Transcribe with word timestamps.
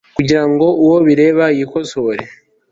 kugira 0.17 0.43
ngo 0.49 0.67
uwo 0.83 0.97
bireba 1.07 1.45
yikosore 1.57 2.23